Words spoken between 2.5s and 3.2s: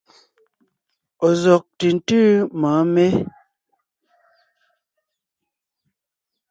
mɔ̌ɔn mé?